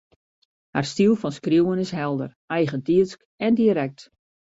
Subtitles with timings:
[0.75, 4.09] Har styl fan skriuwen is helder, eigentiidsk en direkt